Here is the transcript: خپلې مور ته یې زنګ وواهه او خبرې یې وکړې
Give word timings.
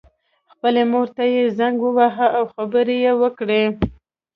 خپلې 0.51 0.81
مور 0.91 1.07
ته 1.15 1.23
یې 1.33 1.43
زنګ 1.57 1.77
وواهه 1.83 2.27
او 2.37 2.43
خبرې 2.53 2.97
یې 3.05 3.13
وکړې 3.21 3.63